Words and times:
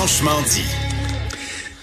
Franchement 0.00 0.40
dit. 0.48 0.64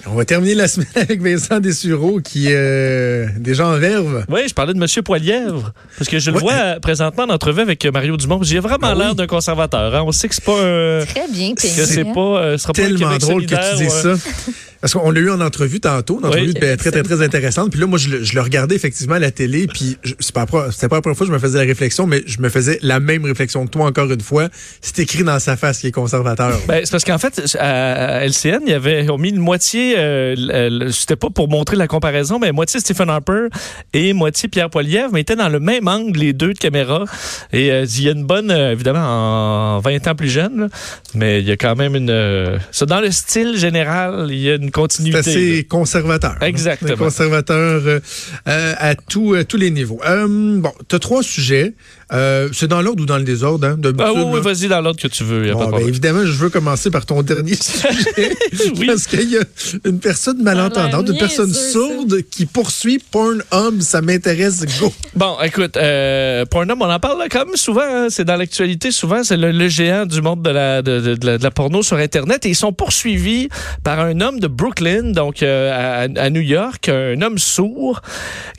On 0.07 0.15
va 0.15 0.25
terminer 0.25 0.55
la 0.55 0.67
semaine 0.67 0.87
avec 0.95 1.21
Vincent 1.21 1.59
Dessureau 1.59 2.19
qui 2.19 2.47
est 2.47 2.55
euh, 2.55 3.27
déjà 3.37 3.67
en 3.67 3.77
verve. 3.77 4.25
Oui, 4.27 4.39
je 4.49 4.55
parlais 4.55 4.73
de 4.73 4.79
M. 4.81 5.03
Poilièvre. 5.03 5.71
Parce 5.99 6.09
que 6.09 6.17
je 6.17 6.31
le 6.31 6.37
Ouais. 6.37 6.41
vois 6.41 6.53
euh, 6.53 6.79
présentement 6.79 7.25
en 7.25 7.29
entrevue 7.29 7.61
avec 7.61 7.85
euh, 7.85 7.91
Mario 7.91 8.17
Dumont. 8.17 8.39
J'ai 8.41 8.57
vraiment 8.57 8.87
Ah 8.87 8.93
oui. 8.95 9.03
l'air 9.03 9.13
d'un 9.13 9.27
conservateur. 9.27 9.93
hein. 9.93 10.01
On 10.03 10.11
sait 10.11 10.27
que 10.29 10.33
c'est 10.33 10.43
pas 10.43 10.59
un. 10.59 11.05
Très 11.05 11.27
bien 11.31 11.53
que 11.53 11.61
c'est 11.61 12.05
pas. 12.05 12.19
euh, 12.19 12.57
ce 12.57 12.63
sera 12.63 12.73
pas 12.73 12.81
Tellement 12.81 13.17
drôle 13.17 13.45
que 13.45 13.49
tu 13.49 13.55
solidaire, 13.55 13.75
dises 13.75 13.93
ouais. 14.03 14.15
ça. 14.15 14.31
Parce 14.81 14.93
qu'on 14.93 15.11
l'a 15.11 15.19
eu 15.19 15.29
en 15.29 15.41
entrevue 15.41 15.79
tantôt, 15.79 16.19
une 16.19 16.25
entrevue 16.25 16.47
Oui. 16.47 16.53
très, 16.53 16.77
très, 16.77 16.91
très, 17.03 17.21
intéressante. 17.21 17.71
Puis 17.71 17.79
là, 17.79 17.87
moi, 17.87 17.97
je, 17.97 18.09
le- 18.09 18.23
je 18.23 18.35
le 18.35 18.41
regardais 18.41 18.75
effectivement 18.75 19.15
à 19.15 19.19
la 19.19 19.31
télé, 19.31 19.67
puis 19.67 19.97
c'est 20.19 20.33
pas, 20.33 20.45
pas 20.45 20.67
la 20.67 20.87
première 21.01 21.01
fois 21.01 21.25
que 21.25 21.25
je 21.25 21.31
me 21.31 21.39
faisais 21.39 21.57
la 21.57 21.63
réflexion, 21.65 22.05
mais 22.07 22.23
je 22.27 22.39
me 22.41 22.49
faisais 22.49 22.77
la 22.81 22.99
même 22.99 23.25
réflexion 23.25 23.65
que 23.65 23.71
toi 23.71 23.85
encore 23.85 24.11
une 24.11 24.21
fois. 24.21 24.49
C'est 24.81 24.99
écrit 24.99 25.23
dans 25.23 25.39
sa 25.39 25.57
face 25.57 25.79
qu'il 25.79 25.89
est 25.89 25.91
conservateur. 25.91 26.59
Ben, 26.67 26.81
c'est 26.83 26.91
parce 26.91 27.03
qu'en 27.03 27.17
fait, 27.17 27.55
à, 27.59 28.25
LCN, 28.25 28.59
il 28.65 28.69
y 28.71 28.73
avait 28.73 29.05
mis 29.17 29.29
une 29.29 29.39
moitié, 29.39 29.95
euh, 29.97 30.89
c'était 30.91 31.15
pas 31.15 31.29
pour 31.29 31.47
montrer 31.49 31.75
la 31.75 31.87
comparaison, 31.87 32.39
mais 32.39 32.51
moitié 32.51 32.79
Stephen 32.79 33.09
Harper 33.09 33.47
et 33.93 34.13
moitié 34.13 34.47
Pierre 34.49 34.69
Poilievre, 34.69 35.09
mais 35.11 35.19
ils 35.19 35.21
étaient 35.23 35.35
dans 35.35 35.49
le 35.49 35.59
même 35.59 35.87
angle, 35.87 36.19
les 36.19 36.33
deux 36.33 36.53
de 36.53 36.59
caméra. 36.59 37.05
Et 37.51 37.71
euh, 37.71 37.85
il 37.85 38.03
y 38.03 38.09
a 38.09 38.11
une 38.11 38.25
bonne, 38.25 38.51
euh, 38.51 38.71
évidemment, 38.73 39.77
en 39.77 39.79
20 39.79 40.07
ans 40.07 40.15
plus 40.15 40.29
jeune, 40.29 40.61
là, 40.61 40.67
mais 41.15 41.39
il 41.41 41.47
y 41.47 41.51
a 41.51 41.57
quand 41.57 41.75
même 41.75 41.95
une... 41.95 42.09
euh, 42.09 42.57
ça, 42.71 42.85
dans 42.85 42.99
le 42.99 43.11
style 43.11 43.57
général, 43.57 44.27
il 44.29 44.39
y 44.39 44.51
a 44.51 44.55
une 44.55 44.66
C'est 44.67 44.71
continuité. 44.71 45.17
assez 45.17 45.57
là. 45.57 45.63
conservateur. 45.69 46.31
hein. 46.41 46.45
Exactement. 46.45 46.95
Conservateur 46.97 47.81
euh, 47.85 47.99
euh, 48.47 48.73
à 48.77 48.95
tout, 48.95 49.33
à 49.33 49.43
tous 49.43 49.57
les 49.57 49.71
niveaux. 49.71 49.99
Euh, 50.05 50.59
bon, 50.59 50.71
t'as 50.87 50.99
trois 50.99 51.23
sujets. 51.23 51.73
Euh, 52.13 52.47
c'est 52.53 52.67
dans 52.69 52.81
l'ordre 52.81 53.03
ou 53.03 53.05
dans 53.05 53.17
le 53.17 53.23
désordre, 53.25 53.67
hein, 53.67 53.77
Ah 53.99 54.13
oui, 54.13 54.21
oui, 54.27 54.39
vas-y 54.41 54.67
dans 54.69 54.79
l'ordre 54.79 54.99
que 55.01 55.09
tu 55.09 55.23
veux. 55.25 55.45
y 55.45 55.49
a 55.49 55.53
Bon, 55.53 55.59
pas 55.69 55.77
de 55.77 55.83
ben, 55.83 55.87
évidemment, 55.89 56.25
je 56.25 56.31
veux 56.31 56.49
commencer 56.49 56.89
par 56.89 57.05
ton 57.05 57.21
dernier 57.21 57.55
sujet. 57.61 58.33
Oui. 58.77 58.85
Parce 58.87 59.07
qu'il 59.07 59.29
y 59.29 59.37
a 59.37 59.41
une 59.85 59.99
personne 59.99 60.41
malentendante, 60.41 61.09
une 61.09 61.17
personne 61.17 61.53
sourde 61.53 62.21
qui 62.31 62.45
poursuit 62.45 62.99
Pornhub. 63.11 63.81
Ça 63.81 64.01
m'intéresse, 64.01 64.63
go. 64.79 64.93
Bon, 65.15 65.35
écoute, 65.43 65.75
euh, 65.75 66.45
Pornhub, 66.45 66.77
on 66.81 66.89
en 66.89 66.99
parle 66.99 67.19
là, 67.19 67.25
quand 67.29 67.45
même 67.45 67.55
souvent. 67.57 67.81
hein, 67.83 68.07
c'est 68.09 68.23
dans 68.25 68.37
l'actualité 68.37 68.91
souvent. 68.91 69.23
C'est 69.25 69.35
le, 69.37 69.51
le 69.51 69.67
géant 69.67 70.05
du 70.05 70.21
monde 70.21 70.41
de 70.43 70.49
la, 70.49 70.81
de, 70.81 70.99
de- 71.01 71.15
de 71.15 71.25
la, 71.25 71.37
de 71.37 71.43
la 71.43 71.51
porno 71.51 71.83
sur 71.83 71.97
Internet. 71.97 72.45
Et 72.45 72.49
ils 72.49 72.55
sont 72.55 72.71
poursuivis 72.71 73.49
par 73.83 73.99
un 73.99 74.21
homme 74.21 74.39
de 74.39 74.47
Brooklyn, 74.47 75.11
donc 75.11 75.43
euh, 75.43 76.05
à, 76.07 76.21
à 76.21 76.29
New 76.29 76.41
York, 76.41 76.87
un 76.87 77.21
homme 77.21 77.37
sourd, 77.37 78.01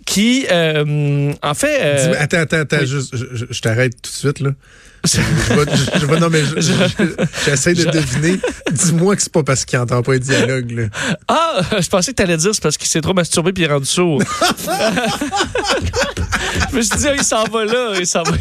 qui, 0.05 0.47
euh, 0.51 1.33
en 1.43 1.55
fait... 1.55 1.79
euh, 1.83 2.15
attends, 2.19 2.39
attends, 2.39 2.57
attends, 2.59 2.77
oui. 2.81 2.87
juste, 2.87 3.17
je, 3.17 3.38
je- 3.39 3.47
je 3.51 3.61
t'arrête 3.61 3.93
tout 4.03 4.11
de 4.11 4.17
suite, 4.17 4.41
là. 4.41 4.51
Je, 5.05 5.21
je 5.21 5.55
vais, 5.55 5.65
je- 6.01 6.07
non, 6.21 6.29
mais 6.29 6.43
je- 6.45 6.61
je- 6.61 7.25
j'essaie 7.47 7.73
de 7.75 7.85
deviner. 7.85 8.41
Dis-moi 8.73 9.15
que 9.15 9.23
c'est 9.23 9.33
pas 9.33 9.45
parce 9.45 9.65
qu'il 9.65 9.79
entend 9.79 10.03
pas 10.03 10.15
un 10.15 10.19
dialogue, 10.19 10.71
là. 10.73 10.83
Ah, 11.29 11.61
je 11.81 11.89
pensais 11.89 12.11
que 12.11 12.17
t'allais 12.17 12.37
dire 12.37 12.51
c'est 12.53 12.63
parce 12.63 12.77
qu'il 12.77 12.89
s'est 12.89 13.01
trop 13.01 13.15
masturbé 13.15 13.53
puis 13.53 13.63
il 13.63 13.71
est 13.71 13.73
rendu 13.73 13.87
sourd. 13.87 14.21
je 16.71 16.77
me 16.77 16.83
suis 16.83 16.99
dit, 16.99 17.07
ah, 17.09 17.15
il 17.15 17.23
s'en 17.23 17.45
va 17.45 17.65
là, 17.65 17.93
il 17.99 18.07
s'en 18.07 18.23
va. 18.25 18.33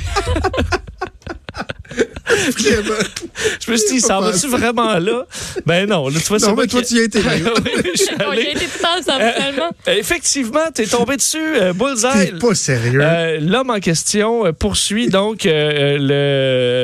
Vraiment. 2.58 2.96
Je 3.66 3.72
me 3.72 3.78
suis 3.78 3.90
dit, 3.96 4.02
s'en 4.02 4.22
va-tu 4.22 4.48
vraiment 4.48 4.98
là? 5.00 5.26
Ben 5.66 5.88
non, 5.88 6.08
là, 6.10 6.20
tu 6.20 6.28
vois, 6.28 6.40
c'est 6.40 6.48
Non, 6.48 6.56
mais 6.56 6.68
toi, 6.68 6.82
qui- 6.82 6.88
tu 6.90 6.96
y 6.96 7.00
as 7.00 7.04
été, 7.04 7.22
Mario. 7.24 7.48
Oui, 7.66 7.72
je 7.96 8.04
suis 8.04 8.16
On 8.20 8.32
y 8.32 8.38
allé. 8.38 8.48
a 8.48 8.52
été 8.52 8.66
tout 8.66 8.86
ensemble, 8.86 9.22
Euh, 9.24 9.32
finalement. 9.36 9.70
euh, 9.88 9.94
effectivement, 9.98 10.72
t'es 10.74 10.86
tombé 10.86 11.18
dessus, 11.18 11.38
euh, 11.42 11.74
bullseye. 11.74 12.32
T'es 12.32 12.40
pas 12.40 12.56
sérieux. 12.56 13.00
Euh, 13.02 13.40
L'homme 13.42 13.70
en 13.70 13.80
question 13.80 14.52
poursuit 14.54 15.10
donc 15.10 15.46
euh, 15.46 15.98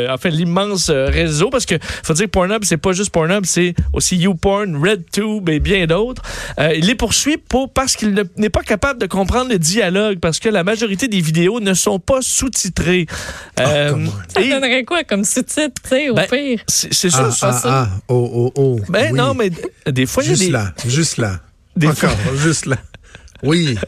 le, 0.08 0.12
en 0.12 0.18
fait, 0.18 0.30
l'immense 0.30 0.90
réseau 0.90 1.50
parce 1.50 1.66
que 1.66 1.76
faut 2.04 2.14
dire 2.14 2.26
que 2.26 2.32
Pornhub, 2.32 2.64
c'est 2.64 2.78
pas 2.78 2.92
juste 2.94 3.12
Pornhub, 3.12 3.46
c'est 3.46 3.74
aussi 3.94 4.16
YouPorn, 4.18 4.76
RedTube 4.84 5.50
et 5.50 5.60
bien 5.60 5.86
d'autres. 5.88 6.22
Il 6.76 6.86
les 6.88 6.96
poursuit 6.96 7.38
pour 7.38 7.72
parce 7.72 7.96
qu'il 7.96 8.14
ne- 8.14 8.24
n'est 8.38 8.50
pas 8.50 8.62
capable 8.62 9.00
de 9.00 9.06
comprendre 9.08 9.50
le 9.52 9.60
dialogue 9.60 10.20
parce 10.20 10.40
que 10.40 10.50
la 10.50 10.64
majorité 10.64 11.08
des 11.08 11.22
vidéos 11.22 11.60
ne 11.60 11.74
sont 11.74 12.00
pas 12.00 12.20
sous-titrées. 12.22 13.06
Come 13.58 14.10
Ça 14.34 14.42
et- 14.42 14.50
donnerait 14.50 14.84
quoi 14.84 15.04
comme 15.04 15.24
sous-titre, 15.50 15.82
tu 15.84 15.90
sais, 15.90 16.10
au 16.10 16.16
Ben, 16.16 16.28
pire? 16.30 16.64
c'est 16.68 16.94
c'est 16.94 17.10
ah, 17.14 17.30
ah, 17.42 17.62
ah, 17.66 17.88
oh, 18.08 18.32
oh, 18.34 18.52
oh. 18.56 18.80
Ben 18.90 19.12
Oui. 19.12 19.18
non, 19.18 19.34
mais 19.34 19.50
d- 19.50 19.62
des 19.92 20.06
fois, 20.06 20.24
il 20.24 20.28
y 20.28 20.30
a 20.30 20.36
Juste 20.36 20.46
des. 20.46 20.52
là, 20.52 20.74
juste 20.86 21.18
là. 21.18 21.40
Des 21.76 21.88
encore, 21.88 22.16
juste 22.38 22.66
là. 22.66 22.78
Oui. 23.44 23.78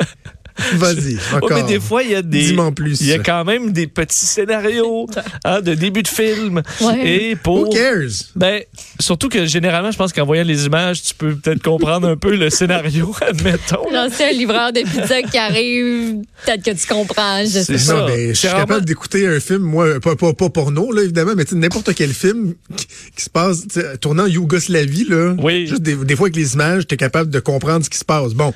Vas-y, 0.76 1.16
Ouais, 1.16 1.20
encore. 1.36 1.52
mais 1.58 1.64
des 1.64 1.80
fois, 1.80 2.04
il 2.04 2.12
y 2.12 2.16
a 2.16 2.22
des. 2.22 2.56
Plus. 2.76 3.02
Il 3.02 3.08
y 3.08 3.14
a 3.14 3.20
quand 3.20 3.44
même 3.44 3.72
des 3.72 3.88
petits 3.88 4.26
scénarios 4.26 5.08
hein, 5.46 5.62
de 5.62 5.74
début 5.74 6.02
de 6.04 6.08
film. 6.08 6.62
Ouais. 6.82 7.08
Et 7.08 7.32
Who 7.34 7.38
pour. 7.44 7.70
cares? 7.74 8.10
Ben, 8.36 8.62
surtout 9.00 9.30
que 9.30 9.46
généralement, 9.46 9.92
je 9.92 9.98
pense 9.98 10.14
qu'en 10.14 10.26
voyant 10.26 10.44
les 10.44 10.66
images, 10.66 11.02
tu 11.04 11.14
peux 11.14 11.36
peut-être 11.36 11.62
comprendre 11.62 12.08
un 12.08 12.16
peu 12.18 12.36
le 12.36 12.50
scénario, 12.50 13.14
admettons. 13.22 13.90
Genre, 13.92 14.08
c'est 14.12 14.30
un 14.30 14.32
livreur 14.32 14.72
de 14.72 14.82
pizza 14.82 15.22
qui 15.24 15.38
arrive, 15.38 16.22
peut-être 16.46 16.64
que 16.64 16.72
tu 16.72 16.88
comprends, 16.88 17.42
je 17.44 17.62
sais 17.62 17.78
ça. 17.78 17.94
Non, 17.94 18.08
mais 18.08 18.30
je 18.30 18.34
suis 18.34 18.48
capable 18.48 18.86
d'écouter 18.86 19.28
un 19.28 19.40
film, 19.40 19.62
moi, 19.64 20.00
pas, 20.00 20.16
pas, 20.16 20.34
pas 20.34 20.50
porno, 20.50 20.92
là, 20.92 21.04
évidemment, 21.04 21.34
mais 21.36 21.46
tu 21.46 21.56
n'importe 21.56 21.94
quel 21.94 22.14
film 22.14 22.54
qui, 22.76 22.88
qui 23.16 23.24
se 23.24 23.30
passe, 23.30 23.68
tu 23.68 23.80
tournant 24.00 24.24
en 24.24 24.28
Yougoslavie, 24.28 25.06
là. 25.10 25.36
Oui. 25.40 25.68
Juste 25.68 25.82
des, 25.82 25.96
des 25.96 26.16
fois 26.16 26.28
avec 26.28 26.36
les 26.36 26.54
images, 26.54 26.88
t'es 26.88 26.98
capable 26.98 27.30
de 27.30 27.40
comprendre 27.40 27.84
ce 27.84 27.90
qui 27.90 27.98
se 27.98 28.06
passe. 28.06 28.34
Bon. 28.34 28.54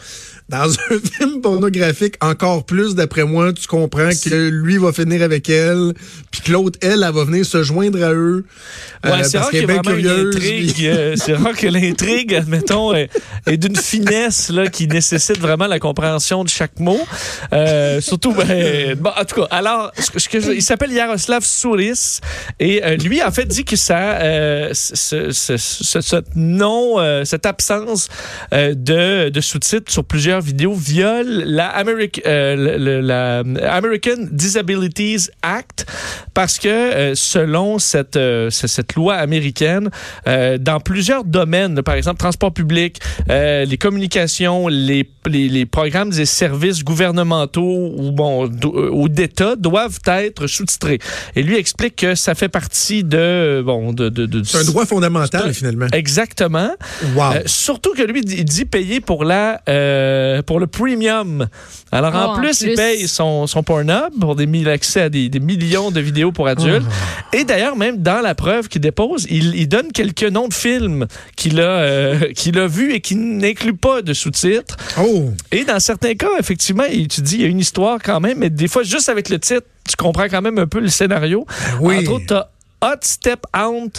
Dans 0.50 0.68
un 0.72 1.00
film 1.14 1.42
pornographique, 1.42 1.89
encore 2.22 2.66
plus, 2.66 2.96
d'après 2.96 3.24
moi, 3.24 3.54
tu 3.54 3.68
comprends 3.68 4.10
que 4.10 4.50
lui 4.50 4.78
va 4.78 4.92
finir 4.94 5.22
avec 5.24 5.50
elle, 5.50 5.94
puis 6.32 6.42
que 6.42 6.52
l'autre, 6.52 6.78
elle, 6.82 7.04
elle 7.08 7.14
va 7.14 7.24
venir 7.24 7.46
se 7.46 7.64
joindre 7.64 8.04
à 8.04 8.14
eux. 8.14 8.46
Ouais, 9.04 9.12
euh, 9.12 9.24
c'est 9.24 9.38
rare 9.38 9.50
qu'il 9.50 9.60
y 9.60 9.64
ait 9.64 9.66
vraiment 9.66 9.92
une 9.98 10.08
intrigue. 10.08 10.74
puis- 10.74 10.88
euh, 10.88 11.16
c'est 11.16 11.34
rare 11.34 11.56
que 11.56 11.68
l'intrigue, 11.68 12.34
admettons, 12.36 12.94
est, 12.94 13.10
est 13.48 13.58
d'une 13.58 13.76
finesse 13.76 14.50
là, 14.50 14.68
qui 14.68 14.88
nécessite 14.88 15.40
vraiment 15.40 15.68
la 15.68 15.80
compréhension 15.80 16.44
de 16.44 16.50
chaque 16.50 16.80
mot. 16.80 17.00
Euh, 17.54 18.02
surtout, 18.02 18.34
ben, 18.34 18.96
bon, 18.96 19.12
en 19.18 19.26
tout 19.26 19.36
cas, 19.42 19.48
alors, 19.52 19.92
ce 19.98 20.12
que, 20.12 20.20
ce 20.20 20.30
que 20.30 20.40
je- 20.40 20.52
il 20.52 20.62
s'appelle 20.62 20.92
Yaroslav 20.92 21.44
Souris 21.44 22.20
et 22.60 22.82
lui, 22.98 23.24
en 23.24 23.32
fait, 23.32 23.46
dit 23.46 23.66
que 23.66 23.76
ça, 23.76 24.20
ce, 24.74 25.32
ce, 25.32 25.58
ce- 25.58 26.02
ce 26.02 26.16
non, 26.36 26.98
cette 27.26 27.46
absence 27.46 28.10
de, 28.52 29.30
de 29.30 29.42
sous-titres 29.42 29.92
sur 29.92 30.04
plusieurs 30.04 30.42
vidéos 30.42 30.74
viole 30.74 31.44
la, 31.46 31.68
Euh, 32.25 32.56
le- 32.56 32.78
le- 32.78 33.01
la 33.01 33.40
American 33.73 34.28
Disabilities 34.31 35.29
Act 35.41 35.85
parce 36.34 36.59
que 36.59 36.67
euh, 36.67 37.16
selon 37.16 37.79
cette, 37.79 38.16
euh, 38.16 38.50
ce- 38.50 38.67
cette 38.67 38.95
loi 38.95 39.16
américaine, 39.16 39.90
dans 40.59 40.79
plusieurs 40.79 41.23
domaines, 41.23 41.81
par 41.81 41.95
exemple 41.95 42.19
transport 42.19 42.53
public, 42.53 43.00
les 43.28 43.78
communications, 43.79 44.67
les, 44.67 45.09
les, 45.28 45.50
les 45.50 45.66
programmes 45.66 46.12
et 46.17 46.25
services 46.25 46.84
gouvernementaux 46.84 47.94
ou 47.97 48.11
bon 48.11 48.50
ou 48.91 49.09
d'État 49.09 49.56
doivent 49.56 50.00
être 50.07 50.47
sous-titrés. 50.47 51.00
Et 51.35 51.44
lui 51.44 51.57
explique 51.57 51.96
que 51.97 52.16
ça 52.16 52.35
fait 52.35 52.50
partie 52.50 53.03
de 53.03 53.61
bon 53.66 53.94
de, 53.94 54.09
de, 54.09 54.25
de- 54.25 54.44
C'est 54.44 54.57
un 54.59 54.63
droit 54.63 54.85
fondamental, 54.85 55.50
un- 55.50 55.53
finalement. 55.53 55.88
Exactement. 55.94 56.72
Wow. 57.16 57.34
Surtout 57.46 57.93
que 57.93 58.02
lui, 58.03 58.22
il 58.25 58.46
dit 58.46 58.66
payer 58.66 58.99
pour 59.02 59.23
la 59.23 59.61
pour 60.46 60.59
le 60.59 60.67
premium. 60.67 61.47
Alors 61.92 62.12
Oh, 62.14 62.18
en, 62.18 62.34
en 62.34 62.36
plus, 62.40 62.62
il 62.62 62.76
paye 62.76 63.08
son, 63.08 63.48
son 63.48 63.64
Pornhub 63.64 64.12
pour 64.20 64.36
des 64.36 64.68
accès 64.68 65.02
à 65.02 65.10
des, 65.10 65.30
des 65.30 65.40
millions 65.40 65.92
de 65.92 66.00
vidéos 66.00 66.32
pour 66.32 66.48
adultes. 66.48 66.86
Oh. 66.88 67.36
Et 67.36 67.44
d'ailleurs, 67.44 67.76
même 67.76 67.98
dans 67.98 68.22
la 68.22 68.36
preuve 68.36 68.68
qu'il 68.68 68.82
dépose, 68.82 69.26
il, 69.30 69.56
il 69.56 69.68
donne 69.68 69.92
quelques 69.92 70.24
noms 70.24 70.48
de 70.48 70.54
films 70.54 71.08
qu'il 71.36 71.60
a, 71.62 71.64
euh, 71.80 72.32
qu'il 72.34 72.58
a 72.60 72.68
vus 72.68 72.94
et 72.94 73.02
qui 73.02 73.16
n'incluent 73.16 73.78
pas 73.78 74.02
de 74.02 74.14
sous-titres. 74.14 74.76
Oh! 75.00 75.32
Et 75.52 75.66
dans 75.66 75.80
certains 75.80 76.16
cas, 76.16 76.30
effectivement, 76.40 76.86
il- 76.92 77.08
tu 77.08 77.22
dis, 77.22 77.36
il 77.36 77.42
y 77.42 77.46
a 77.46 77.48
une 77.48 77.60
histoire 77.60 78.00
quand 78.04 78.20
même, 78.20 78.40
mais 78.40 78.50
des 78.50 78.68
fois, 78.68 78.84
juste 78.84 79.10
avec 79.10 79.30
le 79.30 79.40
titre, 79.40 79.66
tu 79.88 79.96
comprends 79.96 80.28
quand 80.30 80.42
même 80.42 80.58
un 80.60 80.68
peu 80.68 80.80
le 80.80 80.90
scénario. 80.90 81.46
oui. 81.82 81.98
Entre 82.00 82.12
autres, 82.12 82.26
t'as 82.28 82.48
Hot 82.82 83.00
Step 83.02 83.42
Aunt, 83.54 83.90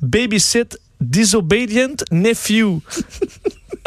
Babysit, 0.00 0.78
Disobedient 1.00 1.96
Nephew. 2.12 2.80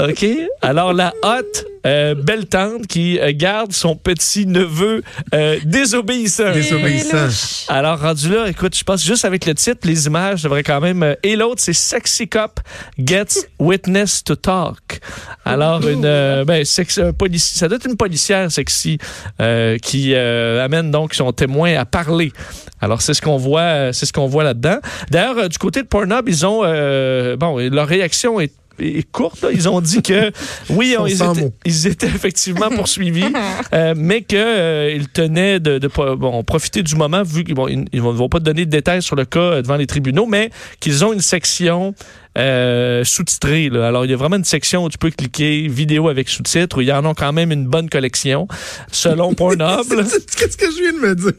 OK? 0.01 0.25
Alors, 0.62 0.92
la 0.94 1.13
hotte 1.24 1.65
euh, 1.86 2.15
belle 2.15 2.47
tante 2.47 2.86
qui 2.88 3.18
euh, 3.19 3.31
garde 3.33 3.71
son 3.71 3.95
petit 3.95 4.45
neveu 4.45 5.03
euh, 5.33 5.57
désobéissant. 5.63 6.51
Désobéissant. 6.51 7.27
Alors, 7.69 8.00
rendu 8.01 8.30
là, 8.30 8.47
écoute, 8.50 8.75
je 8.77 8.83
pense 8.83 9.03
juste 9.06 9.24
avec 9.24 9.45
le 9.45 9.53
titre, 9.56 9.80
les 9.83 10.07
images 10.07 10.44
devraient 10.44 10.63
quand 10.63 10.81
même. 10.81 11.01
euh, 11.03 11.15
et 11.24 11.36
l'autre, 11.38 11.62
c'est 11.62 11.74
Sexy 11.74 12.27
Cop 12.27 12.59
Gets 13.00 13.47
Witness 13.59 14.24
to 14.24 14.36
Talk. 14.36 15.00
Alors, 15.45 15.88
une. 15.88 16.03
euh, 16.03 16.44
ben, 16.44 16.65
sex- 16.65 16.98
un 16.98 17.13
policier, 17.13 17.57
ça 17.59 17.68
doit 17.69 17.77
être 17.77 17.88
une 17.88 17.98
policière 17.98 18.51
sexy 18.51 18.98
euh, 19.39 19.77
qui 19.77 20.13
euh, 20.13 20.63
amène 20.65 20.91
donc 20.91 21.13
son 21.13 21.31
témoin 21.31 21.74
à 21.77 21.86
parler. 21.86 22.33
Alors, 22.81 23.01
c'est 23.01 23.13
ce 23.13 23.21
qu'on 23.21 23.38
voit, 23.38 23.94
c'est 23.94 24.06
ce 24.06 24.12
qu'on 24.12 24.27
voit 24.27 24.44
là-dedans. 24.44 24.80
D'ailleurs, 25.12 25.38
euh, 25.38 25.48
du 25.48 25.57
côté 25.57 25.81
de 25.83 25.88
Pornhub, 25.88 26.27
ils 26.27 26.45
ont. 26.45 26.62
euh, 26.65 27.38
bon, 27.38 27.57
leur 27.69 27.88
réaction 27.88 28.39
est 28.41 28.51
est 28.80 29.10
courte. 29.12 29.42
là. 29.42 29.50
Ils 29.51 29.68
ont 29.69 29.81
dit 29.81 30.01
que 30.01 30.31
oui, 30.69 30.95
on- 31.00 31.06
ils, 31.06 31.16
étaient, 31.16 31.42
mots. 31.42 31.54
ils 31.66 31.88
étaient 31.88 32.07
effectivement 32.07 32.69
poursuivis, 32.75 33.25
euh, 33.74 33.94
mais 33.98 34.22
qu'ils 34.24 35.07
tenaient 35.13 35.60
de, 35.60 35.77
de 35.77 35.88
bon, 35.88 36.44
profiter 36.44 36.83
du 36.83 36.95
moment, 36.95 37.24
vu 37.24 37.44
qu'ils 37.44 37.56
bon, 37.56 37.68
ne 37.69 38.00
vont 38.00 38.30
pas 38.30 38.39
donner 38.39 38.66
de 38.66 38.72
détails 38.72 39.01
sur 39.01 39.16
le 39.16 39.25
cas 39.25 39.39
euh, 39.39 39.62
devant 39.62 39.77
les 39.77 39.88
tribunaux, 39.88 40.25
mais 40.25 40.50
qu'ils 40.80 41.04
ont 41.06 41.13
une 41.13 41.22
section 41.22 41.94
euh, 42.38 43.04
sous-titrée. 43.06 43.69
Alors, 43.74 44.04
il 44.06 44.12
y 44.12 44.13
a 44.13 44.18
vraiment 44.18 44.36
une 44.36 44.44
section 44.44 44.83
où 44.83 44.89
tu 44.89 44.98
peux 44.98 45.10
cliquer 45.10 45.68
vidéo 45.69 46.10
avec 46.10 46.27
sous-titres, 46.27 46.77
où 46.77 46.81
ils 46.81 46.92
en 46.92 47.06
ont 47.06 47.13
quand 47.13 47.31
même 47.31 47.51
une 47.51 47.66
bonne 47.66 47.89
collection, 47.89 48.48
selon 48.92 49.33
Pornhub. 49.36 49.86
Qu'est-ce 49.88 50.57
que 50.57 50.66
je 50.69 50.81
viens 50.81 50.94
de 50.94 51.07
me 51.07 51.16
dire? 51.16 51.31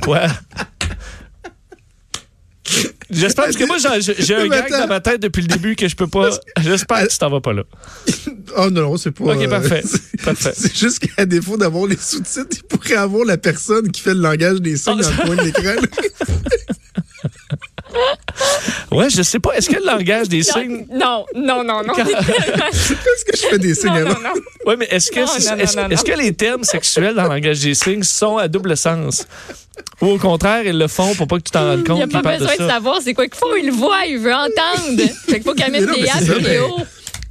Quoi? 0.00 0.22
J'espère, 3.10 3.44
parce 3.46 3.56
que 3.56 3.64
moi, 3.64 3.76
j'ai- 3.78 4.34
un 4.34 4.46
gag 4.48 4.70
dans 4.70 4.86
ma 4.86 5.00
tête 5.00 5.20
depuis 5.20 5.42
le 5.42 5.48
début 5.48 5.74
que 5.76 5.88
je 5.88 5.96
peux 5.96 6.06
pas. 6.06 6.30
J'espère 6.62 7.04
que 7.06 7.12
tu 7.12 7.18
t'en 7.18 7.30
vas 7.30 7.40
pas 7.40 7.52
là. 7.52 7.62
Oh 8.56 8.68
non, 8.68 8.96
c'est 8.96 9.12
pas. 9.12 9.24
Ok, 9.34 9.48
parfait. 9.48 9.82
c'est- 9.84 10.22
Parfait. 10.24 10.52
C'est 10.56 10.76
juste 10.76 10.98
qu'à 10.98 11.24
défaut 11.24 11.56
d'avoir 11.56 11.86
les 11.86 11.96
sous-titres, 11.96 12.48
il 12.52 12.62
pourrait 12.64 12.94
avoir 12.96 13.24
la 13.24 13.36
personne 13.38 13.90
qui 13.92 14.00
fait 14.00 14.12
le 14.14 14.20
langage 14.20 14.60
des 14.60 14.76
signes 14.76 14.96
Ah, 14.98 15.02
dans 15.02 15.10
le 15.10 15.26
coin 15.26 15.36
de 15.36 15.42
l'écran. 15.42 15.62
Ouais, 18.92 19.08
je 19.10 19.22
sais 19.22 19.38
pas. 19.38 19.52
Est-ce 19.52 19.68
que 19.68 19.76
le 19.76 19.86
langage 19.86 20.28
des 20.28 20.42
signes. 20.42 20.86
Non, 20.92 21.24
non, 21.34 21.62
non, 21.62 21.82
non. 21.82 21.94
Est-ce 21.94 23.24
que 23.24 23.36
je 23.36 23.46
fais 23.48 23.58
des 23.58 23.74
signes 23.74 23.90
non, 23.90 24.08
non, 24.08 24.20
non. 24.20 24.32
Ouais, 24.66 24.76
mais 24.76 24.86
est-ce 24.90 25.10
que, 25.10 25.20
est-ce, 25.20 26.04
que 26.04 26.18
les 26.18 26.34
termes 26.34 26.64
sexuels 26.64 27.14
dans 27.14 27.24
le 27.24 27.28
langage 27.30 27.60
des 27.60 27.74
signes 27.74 28.02
sont 28.02 28.36
à 28.36 28.48
double 28.48 28.76
sens? 28.76 29.26
Ou 30.00 30.06
au 30.08 30.18
contraire, 30.18 30.62
ils 30.66 30.76
le 30.78 30.88
font 30.88 31.14
pour 31.14 31.26
pas 31.26 31.38
que 31.38 31.42
tu 31.42 31.50
t'en 31.50 31.64
rendes 31.64 31.84
Il 31.86 31.94
n'y 31.94 32.02
a 32.02 32.06
compte 32.06 32.22
pas 32.22 32.34
de 32.34 32.38
besoin 32.38 32.66
de, 32.66 32.70
savoir 32.70 32.98
c'est 33.02 33.14
quoi 33.14 33.26
qu'il 33.26 33.36
faut. 33.36 33.56
Il 33.56 33.66
le 33.66 33.72
voit, 33.72 34.04
il 34.06 34.18
veut 34.18 34.34
entendre. 34.34 34.96
Fait 35.26 35.34
qu'il 35.34 35.42
faut 35.42 35.54
qu'elle 35.54 35.72
mette 35.72 35.86
mais 35.86 36.08
A 36.08 36.20
les 36.20 36.40
mais- 36.40 36.58
O. 36.58 36.78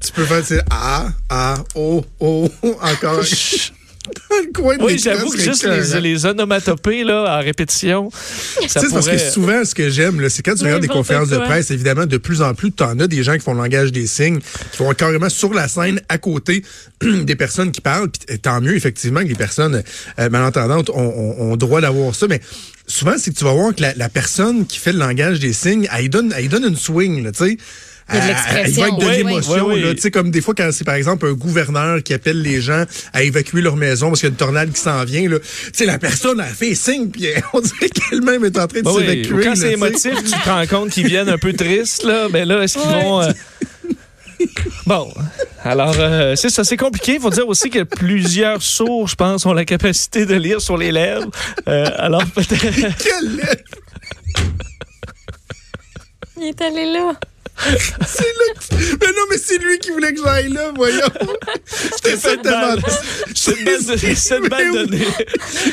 Tu 0.02 0.12
peux 0.14 0.24
faire, 0.24 0.44
c'est 0.46 0.62
A, 0.70 1.08
A, 1.30 1.56
O, 1.76 2.04
O, 2.20 2.48
encore. 2.82 3.24
Chut. 3.24 3.74
Dans 4.06 4.38
le 4.46 4.52
coin 4.54 4.78
de 4.78 4.84
Oui, 4.84 4.98
j'avoue 4.98 5.30
que 5.30 5.40
juste 5.40 5.66
les, 5.66 6.00
les 6.00 6.26
onomatopées 6.26 7.04
là, 7.04 7.38
en 7.38 7.44
répétition, 7.44 8.10
ça 8.12 8.20
Tu 8.62 8.68
sais, 8.68 8.68
c'est 8.68 8.94
parce 8.94 9.06
pourrait... 9.06 9.18
que 9.18 9.32
souvent, 9.32 9.66
ce 9.66 9.76
que 9.76 9.90
j'aime, 9.90 10.22
là, 10.22 10.30
c'est 10.30 10.42
quand 10.42 10.56
tu 10.56 10.64
regardes 10.64 10.82
des 10.82 10.88
conférences 10.88 11.30
de 11.30 11.38
presse, 11.38 11.72
évidemment, 11.72 12.06
de 12.06 12.18
plus 12.18 12.42
en 12.42 12.54
plus, 12.54 12.72
tu 12.72 12.84
en 12.84 13.00
as 13.00 13.08
des 13.08 13.24
gens 13.24 13.34
qui 13.34 13.42
font 13.42 13.54
le 13.54 13.62
langage 13.62 13.92
des 13.92 14.08
signes, 14.08 14.40
qui 14.72 14.78
vont 14.78 14.94
carrément 14.94 15.30
sur 15.30 15.54
la 15.54 15.68
scène, 15.68 16.02
à 16.10 16.18
côté 16.18 16.64
des 17.02 17.36
personnes 17.36 17.72
qui 17.72 17.82
parlent. 17.82 18.10
Puis 18.10 18.40
tant 18.40 18.62
mieux, 18.62 18.76
effectivement, 18.76 19.22
que 19.22 19.28
les 19.28 19.36
personnes 19.36 19.84
euh, 20.20 20.30
malentendantes 20.30 20.90
ont, 20.90 20.96
ont, 20.96 21.52
ont 21.52 21.58
droit 21.58 21.82
d'avoir 21.82 22.16
ça. 22.16 22.28
Mais 22.28 22.40
souvent, 22.88 23.16
c'est 23.18 23.32
que 23.32 23.38
tu 23.38 23.44
vas 23.44 23.54
voir 23.54 23.76
que 23.76 23.82
la, 23.82 23.94
la 23.96 24.10
personne 24.10 24.66
qui 24.66 24.80
fait 24.80 24.94
le 24.94 25.00
langage 25.00 25.40
des 25.40 25.54
signes, 25.54 25.88
elle 25.96 26.10
donne, 26.10 26.34
elle 26.36 26.50
donne 26.50 26.66
une 26.66 26.78
swing, 26.78 27.24
là, 27.24 27.32
tu 27.32 27.46
sais. 27.46 27.58
Il 28.12 28.78
y 28.78 28.82
a 28.84 28.90
de 28.90 28.92
va. 29.02 29.08
Oui, 29.08 29.18
l'émotion, 29.18 29.68
oui, 29.68 29.74
oui. 29.76 29.82
là. 29.84 29.94
Tu 29.96 30.02
sais, 30.02 30.12
comme 30.12 30.32
des 30.32 30.42
fois, 30.42 30.54
quand 30.56 30.70
c'est 30.72 30.84
par 30.84 30.96
exemple 30.96 31.26
un 31.28 31.34
gouverneur 31.34 32.02
qui 32.04 32.14
appelle 32.14 32.42
les 32.42 32.60
gens 32.62 32.84
à 33.14 33.24
évacuer 33.24 33.62
leur 33.62 33.76
maison 33.76 34.08
parce 34.10 34.22
qu'il 34.22 34.28
y 34.28 34.32
a 34.32 34.34
une 34.34 34.38
tornade 34.38 34.72
qui 34.72 34.82
s'en 34.82 35.04
vient, 35.04 35.30
là. 35.30 35.38
Tu 35.40 35.46
sais, 35.74 35.86
la 35.86 36.00
personne 36.00 36.40
a 36.40 36.46
fait 36.46 36.76
signe, 36.76 37.10
puis 37.10 37.28
on 37.54 37.62
dirait 37.62 37.90
qu'elle-même 37.90 38.44
est 38.46 38.58
en 38.58 38.68
train 38.68 38.80
de 38.80 38.84
Ben 38.86 38.92
oui, 38.92 39.06
s'évacuer. 39.06 39.44
quand 39.46 39.56
c'est 39.56 39.74
émotif, 39.74 40.14
tu 40.24 40.32
te 40.32 40.50
rends 40.50 40.66
compte 40.68 40.90
qu'ils 40.92 41.08
viennent 41.08 41.30
un 41.30 41.38
peu 41.38 41.54
tristes, 41.54 42.04
là. 42.04 42.28
Mais 42.32 42.46
là, 42.46 42.62
est-ce 42.64 42.78
qu'ils 42.80 42.90
Ouais. 42.92 43.04
vont. 43.04 43.22
euh, 43.22 43.32
Bon, 44.86 45.14
alors, 45.66 45.94
euh, 46.00 46.34
c'est 46.38 46.50
ça, 46.50 46.64
c'est 46.64 46.78
compliqué. 46.78 47.16
Il 47.16 47.20
faut 47.20 47.30
dire 47.30 47.48
aussi 47.48 47.70
que 47.70 47.84
plusieurs 47.84 48.62
sourds, 48.64 49.10
je 49.10 49.16
pense, 49.16 49.46
ont 49.46 49.52
la 49.54 49.66
capacité 49.66 50.26
de 50.26 50.34
lire 50.36 50.62
sur 50.62 50.78
les 50.78 50.92
lèvres. 50.94 51.30
Euh, 51.68 51.86
alors, 51.98 52.26
peut-être. 52.26 52.58
Quelle 53.04 53.36
lettre! 53.36 53.64
Il 56.38 56.44
est 56.46 56.62
allé 56.62 56.86
là. 56.86 57.14
C'est 58.08 58.26
Mais 59.02 59.08
non, 59.08 59.24
mais 59.30 59.38
c'est 59.38 59.58
lui 59.58 59.80
qui 59.80 59.92
voulait 59.92 60.14
que 60.14 60.22
j'aille 60.24 60.50
là, 60.50 60.72
voyons. 60.76 61.02
C'était 61.66 62.16
une 64.38 64.48
balle 64.48 64.72
donnée. 64.72 65.08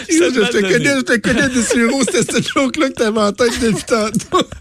Je, 0.09 0.51
te 0.51 0.61
connais, 0.61 0.97
je 0.97 1.01
te 1.01 1.17
connais 1.17 1.49
de 1.49 1.63
c'était 1.63 2.33
cette 2.33 2.49
joke-là 2.49 2.89
que 2.89 2.95
t'avais 2.95 3.21
en 3.21 3.33
tête 3.33 3.59
depuis 3.61 3.85
tantôt. 3.85 4.49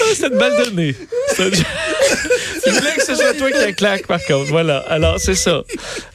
Ah, 0.00 0.04
c'est 0.14 0.26
une 0.26 0.38
balle 0.38 0.64
donnée. 0.64 0.96
Il 1.38 2.72
voulait 2.72 2.94
que 2.96 3.04
ce 3.04 3.14
soit 3.14 3.34
toi 3.34 3.50
qui 3.50 3.58
la 3.58 3.72
claque, 3.72 4.06
par 4.06 4.22
contre. 4.24 4.50
Voilà. 4.50 4.78
Alors, 4.88 5.20
c'est 5.20 5.34
ça. 5.34 5.62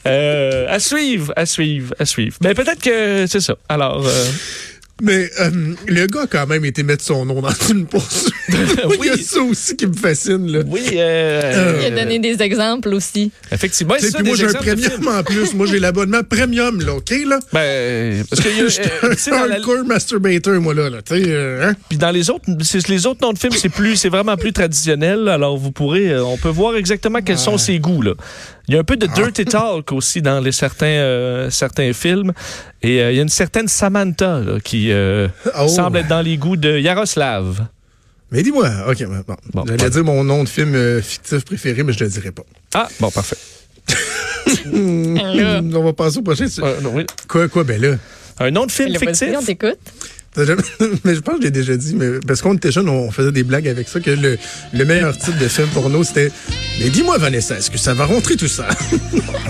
Euh, 0.06 0.66
à 0.68 0.78
suivre, 0.78 1.32
à 1.36 1.46
suivre, 1.46 1.94
à 1.98 2.04
suivre. 2.04 2.36
Mais 2.42 2.54
peut-être 2.54 2.82
que 2.82 3.26
c'est 3.26 3.40
ça. 3.40 3.56
Alors, 3.68 4.06
euh, 4.06 4.24
Mais 5.00 5.30
euh, 5.40 5.50
le 5.86 6.06
gars 6.06 6.22
a 6.22 6.26
quand 6.26 6.46
même 6.48 6.64
été 6.64 6.82
mettre 6.82 7.04
son 7.04 7.24
nom 7.24 7.40
dans 7.40 7.50
une 7.70 7.86
poursuite. 7.86 8.32
Il 8.48 8.54
y 8.56 8.80
a 8.82 8.86
Oui. 9.14 9.22
ça 9.22 9.40
aussi 9.42 9.76
qui 9.76 9.86
me 9.86 9.92
fascine. 9.92 10.50
Là. 10.50 10.60
oui. 10.66 10.80
euh, 10.94 11.78
Il 11.80 11.86
a 11.86 11.90
donné 12.04 12.18
des 12.18 12.42
exemples 12.42 12.88
aussi. 12.88 13.30
Effectivement, 13.52 13.94
c'est 14.00 14.10
ça, 14.10 14.18
puis 14.18 14.26
moi, 14.28 14.36
j'ai 14.36 14.46
un 14.46 14.52
premium 14.54 15.08
en 15.08 15.22
plus. 15.22 15.54
Moi, 15.54 15.66
j'ai 15.66 15.78
l'abonnement 15.78 16.22
premium, 16.28 16.80
là, 16.80 16.94
OK, 16.94 17.10
là? 17.26 17.38
Ben, 17.52 18.24
parce 18.28 18.42
que 18.42 18.48
il 18.48 18.56
y 18.56 18.60
a, 18.60 18.64
euh, 18.64 19.14
un 19.44 19.46
la- 19.46 19.54
hardcore 19.56 19.84
masturbator, 19.84 20.60
moi, 20.60 20.74
là. 20.74 20.90
là. 20.90 20.98
Euh, 21.12 21.68
hein? 21.70 21.74
Puis 21.88 21.98
dans 21.98 22.10
les 22.10 22.30
autres, 22.30 22.46
les 22.88 23.06
autres 23.06 23.20
noms 23.22 23.32
de 23.32 23.38
films, 23.38 23.52
c'est 23.52 23.68
plus, 23.68 23.96
c'est 23.96 24.08
vraiment 24.08 24.36
plus 24.36 24.52
traditionnel. 24.52 25.28
Alors 25.28 25.56
vous 25.58 25.70
pourrez, 25.72 26.10
euh, 26.10 26.24
on 26.24 26.36
peut 26.38 26.48
voir 26.48 26.74
exactement 26.76 27.20
quels 27.22 27.38
sont 27.38 27.58
ses 27.58 27.78
goûts 27.78 28.02
là. 28.02 28.14
Il 28.68 28.74
y 28.74 28.76
a 28.76 28.80
un 28.80 28.84
peu 28.84 28.96
de 28.96 29.06
dirty 29.06 29.46
talk 29.46 29.92
aussi 29.92 30.20
dans 30.20 30.40
les 30.40 30.52
certains 30.52 30.86
euh, 30.86 31.48
certains 31.50 31.92
films. 31.94 32.32
Et 32.82 33.00
euh, 33.02 33.10
il 33.12 33.16
y 33.16 33.18
a 33.18 33.22
une 33.22 33.28
certaine 33.30 33.66
Samantha 33.66 34.40
là, 34.40 34.60
qui 34.60 34.92
euh, 34.92 35.26
Oh. 35.58 35.66
semble 35.68 35.98
être 35.98 36.08
dans 36.08 36.20
les 36.20 36.36
goûts 36.36 36.56
de 36.58 36.78
Yaroslav. 36.78 37.66
Mais 38.30 38.42
dis-moi, 38.42 38.68
OK, 38.88 39.02
bon. 39.06 39.36
Bon, 39.54 39.64
J'allais 39.66 39.88
dire 39.88 40.04
mon 40.04 40.22
nom 40.22 40.44
de 40.44 40.48
film 40.50 40.74
euh, 40.74 41.00
fictif 41.00 41.44
préféré, 41.46 41.82
mais 41.82 41.94
je 41.94 42.04
le 42.04 42.10
dirai 42.10 42.30
pas. 42.30 42.42
Ah 42.74 42.88
bon 43.00 43.10
parfait. 43.10 43.38
On 44.74 45.82
va 45.84 45.92
passer 45.92 46.18
au 46.18 46.22
prochain. 46.22 46.46
Euh, 46.60 46.80
non, 46.82 46.92
oui. 46.94 47.06
Quoi, 47.26 47.48
quoi, 47.48 47.64
ben 47.64 47.80
là? 47.80 47.96
Un 48.40 48.50
nom 48.50 48.66
de 48.66 48.70
film 48.70 48.94
fictif? 48.98 49.28
on 49.36 49.42
t'écoute. 49.42 49.78
Jamais- 50.44 50.62
mais 51.04 51.14
je 51.14 51.20
pense 51.20 51.36
que 51.36 51.42
j'ai 51.42 51.50
déjà 51.50 51.76
dit, 51.76 51.94
mais 51.94 52.20
parce 52.26 52.40
qu'on 52.42 52.54
était 52.54 52.72
jeunes, 52.72 52.88
on 52.88 53.10
faisait 53.10 53.32
des 53.32 53.42
blagues 53.44 53.68
avec 53.68 53.88
ça, 53.88 54.00
que 54.00 54.10
le, 54.10 54.38
le 54.72 54.84
meilleur 54.84 55.16
titre 55.16 55.38
de 55.38 55.48
film 55.48 55.68
porno, 55.68 56.02
c'était 56.04 56.30
Mais 56.80 56.90
dis-moi, 56.90 57.18
Vanessa, 57.18 57.56
est-ce 57.58 57.70
que 57.70 57.78
ça 57.78 57.94
va 57.94 58.04
rentrer 58.04 58.36
tout 58.36 58.48
ça? 58.48 58.68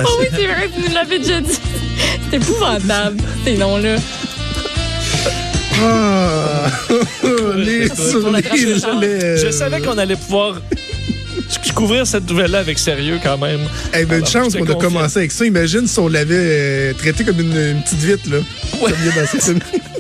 Oh 0.01 0.19
oui, 0.21 0.27
c'est 0.31 0.47
vrai, 0.47 0.71
tu 0.73 0.89
nous 0.89 0.95
l'avais 0.95 1.19
déjà 1.19 1.41
dit. 1.41 1.59
C'est 2.31 2.37
épouvantable, 2.37 3.17
ces 3.45 3.57
noms-là. 3.57 3.97
Ah! 5.83 6.71
les. 7.57 7.89
Je 7.89 9.51
savais 9.51 9.81
qu'on 9.81 9.99
allait 9.99 10.17
pouvoir 10.17 10.61
couvrir 11.75 12.07
cette 12.07 12.29
nouvelle-là 12.29 12.59
avec 12.59 12.79
sérieux 12.79 13.19
quand 13.23 13.39
même. 13.39 13.61
Eh 13.95 14.05
ben, 14.05 14.21
une 14.21 14.27
chance 14.27 14.57
qu'on 14.57 14.65
a 14.67 14.75
commencé 14.75 15.19
avec 15.19 15.33
ça. 15.33 15.45
Imagine 15.45 15.87
si 15.87 15.99
on 15.99 16.09
l'avait 16.09 16.35
euh, 16.37 16.93
traité 16.95 17.25
comme 17.25 17.41
une, 17.41 17.57
une 17.57 17.83
petite 17.83 18.01
vitre, 18.01 18.31
là. 18.31 18.39
Comme 18.81 19.98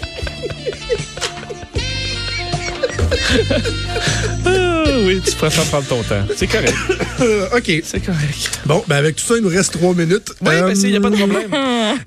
Ah, 4.47 4.85
oui, 5.05 5.21
tu 5.25 5.33
préfères 5.37 5.65
prendre 5.65 5.87
ton 5.87 6.03
temps. 6.03 6.25
C'est 6.37 6.47
correct. 6.47 6.75
Euh, 7.21 7.47
OK. 7.57 7.71
C'est 7.85 8.01
correct. 8.05 8.61
Bon, 8.65 8.83
ben 8.87 8.97
avec 8.97 9.17
tout 9.17 9.25
ça, 9.25 9.35
il 9.37 9.43
nous 9.43 9.49
reste 9.49 9.73
trois 9.73 9.95
minutes. 9.95 10.33
Oui, 10.41 10.49
Euh, 10.55 10.69
ben, 10.69 10.77
il 10.81 10.91
n'y 10.91 10.97
a 10.97 11.01
pas 11.01 11.11
de 11.11 11.17
problème. 11.17 11.51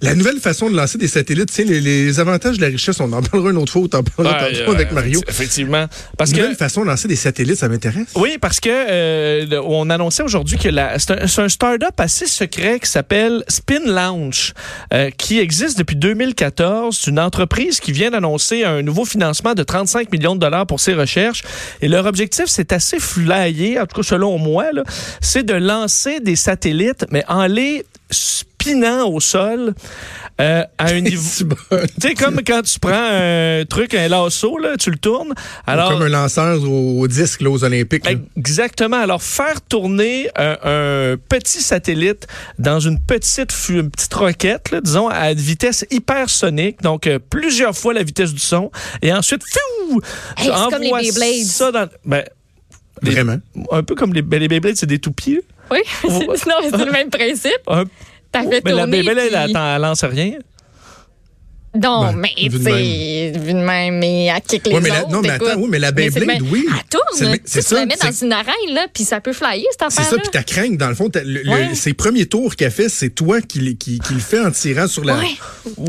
La 0.01 0.15
nouvelle 0.15 0.39
façon 0.39 0.69
de 0.69 0.75
lancer 0.75 0.97
des 0.97 1.07
satellites, 1.07 1.49
tu 1.49 1.55
sais, 1.55 1.63
les, 1.63 1.81
les 1.81 2.19
avantages 2.19 2.57
de 2.57 2.61
la 2.61 2.67
richesse, 2.67 2.99
on 2.99 3.11
en 3.13 3.21
parlera 3.21 3.51
une 3.51 3.57
autre 3.57 3.71
fois, 3.71 3.81
on 3.81 3.97
en 3.97 4.03
parlera 4.03 4.31
Ouais, 4.47 4.61
euh, 4.61 4.71
avec 4.71 4.91
Mario. 4.91 5.21
Effectivement. 5.27 5.85
Parce 6.17 6.31
que. 6.31 6.37
Nouvelle 6.37 6.55
façon 6.55 6.81
de 6.81 6.87
lancer 6.87 7.07
des 7.07 7.15
satellites, 7.15 7.57
ça 7.57 7.69
m'intéresse. 7.69 8.07
Oui, 8.15 8.37
parce 8.39 8.59
que 8.59 8.69
euh, 8.69 9.61
on 9.65 9.89
annonçait 9.89 10.23
aujourd'hui 10.23 10.57
que 10.57 10.69
c'est 10.97 11.11
un, 11.11 11.27
c'est 11.27 11.41
un 11.41 11.49
start-up 11.49 11.99
assez 11.99 12.27
secret 12.27 12.79
qui 12.79 12.89
s'appelle 12.89 13.43
Spin 13.47 13.85
Launch, 13.85 14.53
euh, 14.93 15.09
qui 15.11 15.39
existe 15.39 15.77
depuis 15.77 15.95
2014. 15.95 16.97
C'est 16.99 17.11
une 17.11 17.19
entreprise 17.19 17.79
qui 17.79 17.91
vient 17.91 18.11
d'annoncer 18.11 18.63
un 18.63 18.81
nouveau 18.81 19.05
financement 19.05 19.53
de 19.53 19.63
35 19.63 20.11
millions 20.11 20.35
de 20.35 20.39
dollars 20.39 20.67
pour 20.67 20.79
ses 20.79 20.93
recherches. 20.93 21.43
Et 21.81 21.87
leur 21.87 22.05
objectif, 22.05 22.45
c'est 22.47 22.71
assez 22.73 22.99
flyé, 22.99 23.79
en 23.79 23.85
tout 23.85 24.01
cas 24.01 24.07
selon 24.07 24.37
moi, 24.37 24.65
c'est 25.21 25.43
de 25.43 25.53
lancer 25.53 26.19
des 26.19 26.35
satellites, 26.35 27.05
mais 27.11 27.23
en 27.27 27.45
les 27.47 27.85
pinant 28.63 29.07
au 29.09 29.19
sol 29.19 29.73
euh, 30.39 30.63
à 30.77 30.85
un 30.91 30.99
niveau. 31.01 31.55
Tu 31.99 32.07
sais, 32.07 32.13
comme 32.13 32.41
quand 32.45 32.61
tu 32.61 32.79
prends 32.79 32.91
un 32.93 33.63
truc, 33.65 33.93
un 33.93 34.07
lasso, 34.07 34.57
là, 34.57 34.77
tu 34.77 34.89
le 34.91 34.97
tournes. 34.97 35.33
Alors, 35.67 35.91
Comme 35.91 36.03
un 36.03 36.09
lanceur 36.09 36.61
au, 36.63 36.99
au 37.01 37.07
disque 37.07 37.41
là, 37.41 37.49
aux 37.49 37.63
Olympiques. 37.63 38.05
là. 38.05 38.13
Exactement. 38.37 38.97
Alors, 39.01 39.21
faire 39.21 39.61
tourner 39.61 40.29
un, 40.35 40.57
un 40.63 41.17
petit 41.29 41.61
satellite 41.61 42.27
dans 42.59 42.79
une 42.79 42.99
petite, 42.99 43.53
une 43.69 43.89
petite 43.89 44.13
roquette, 44.13 44.71
là, 44.71 44.81
disons, 44.81 45.07
à 45.09 45.31
une 45.31 45.37
vitesse 45.39 45.85
hypersonique, 45.91 46.81
donc 46.81 47.07
euh, 47.07 47.19
plusieurs 47.29 47.75
fois 47.77 47.93
la 47.93 48.03
vitesse 48.03 48.33
du 48.33 48.39
son, 48.39 48.71
et 49.01 49.13
ensuite, 49.13 49.43
fiou, 49.43 50.01
Hey, 50.37 50.45
tu 50.47 50.53
c'est 50.55 50.69
comme 50.71 50.81
les 50.81 50.87
envoies 50.87 51.01
Beyblades. 51.01 51.45
ça 51.45 51.71
dans... 51.71 51.87
Ben, 52.05 52.23
les- 53.03 53.11
Vraiment. 53.11 53.37
un 53.71 53.83
peu 53.83 53.95
comme 53.95 54.13
les, 54.13 54.21
ben, 54.21 54.39
les 54.39 54.47
Beyblades, 54.47 54.75
c'est 54.77 54.85
des 54.85 54.99
toupies. 54.99 55.39
Oui, 55.71 55.79
c'est- 56.01 56.09
non, 56.47 56.55
c'est 56.69 56.85
le 56.85 56.91
même 56.91 57.09
principe. 57.09 57.51
Un- 57.67 57.85
T'as 58.31 58.43
fait 58.43 58.61
mais 58.63 58.71
la 58.71 58.83
tourner. 58.83 59.03
Beyblade, 59.03 59.17
elle, 59.33 59.57
elle 59.57 59.81
lance 59.81 60.03
rien? 60.03 60.33
Non, 61.73 62.01
Ben, 62.11 62.15
mais 62.17 62.29
tu 62.35 62.51
sais, 62.61 63.31
vu 63.33 63.53
de 63.53 63.59
même, 63.59 63.97
mais 63.99 64.29
à 64.29 64.41
kick 64.41 64.67
les 64.67 64.73
Ouais, 64.73 64.81
mais 64.81 64.89
la- 64.89 65.03
autres, 65.03 65.09
non, 65.11 65.21
mais 65.21 65.29
attends, 65.29 65.55
oui, 65.57 65.67
mais 65.69 65.79
la 65.79 65.93
Beyblade, 65.93 66.41
oui. 66.51 66.65
Elle 66.67 66.83
tourne. 66.89 67.39
C'est 67.45 67.65
Tu 67.65 67.73
la 67.75 67.85
mets 67.85 67.95
dans 67.95 68.11
une 68.11 68.33
arène, 68.33 68.73
là, 68.73 68.87
puis 68.93 69.05
ça 69.05 69.21
peut 69.21 69.31
flyer, 69.31 69.63
cette 69.71 69.89
C'est 69.89 70.03
ça, 70.03 70.17
puis 70.17 70.29
ta 70.31 70.43
crainte, 70.43 70.75
dans 70.77 70.89
le 70.89 70.95
fond, 70.95 71.09
le- 71.15 71.73
ses 71.73 71.93
premiers 71.93 72.25
tours 72.25 72.57
qu'elle 72.57 72.71
fait, 72.71 72.89
c'est 72.89 73.11
toi 73.11 73.39
qui, 73.41 73.59
le- 73.59 73.71
qui, 73.71 73.99
qui 73.99 74.13
le 74.13 74.19
fait 74.19 74.41
en 74.41 74.51
tirant 74.51 74.87
sur 74.87 75.05
la, 75.05 75.17
Ouais. 75.17 75.27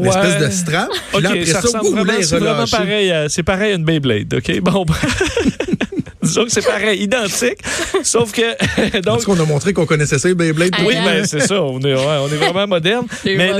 l'espèce 0.00 0.34
Ouais. 0.40 0.46
de 0.46 0.50
strap. 0.52 0.88
Puis 0.88 1.16
OK, 1.16 1.22
là, 1.24 1.30
après 1.30 1.44
ça, 1.46 1.58
elle 1.64 2.24
c'est 2.24 2.38
vraiment 2.38 2.66
pareil. 2.66 3.12
C'est 3.28 3.42
pareil 3.42 3.72
à 3.72 3.74
une 3.74 3.84
Beyblade, 3.84 4.34
OK? 4.34 4.60
Bon, 4.60 4.86
disons 6.22 6.44
que 6.44 6.50
c'est 6.50 6.64
pareil, 6.64 7.02
identique, 7.02 7.58
sauf 8.02 8.32
que... 8.32 8.42
Parce 9.02 9.02
donc, 9.02 9.24
qu'on 9.24 9.40
a 9.40 9.44
montré 9.46 9.72
qu'on 9.72 9.86
connaissait 9.86 10.18
ça, 10.18 10.28
les 10.28 10.34
Beyblade. 10.34 10.74
Oui, 10.86 10.94
ben, 11.04 11.24
c'est 11.26 11.40
ça, 11.40 11.62
on 11.62 11.80
est, 11.80 11.94
ouais, 11.94 12.18
on 12.20 12.28
est 12.28 12.36
vraiment 12.36 12.66
moderne. 12.66 13.06
Mais. 13.24 13.52